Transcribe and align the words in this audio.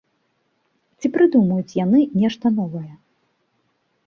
Ці 0.99 1.11
прыдумаюць 1.17 1.75
яны 1.85 1.99
нешта 2.23 2.45
новае? 2.59 2.89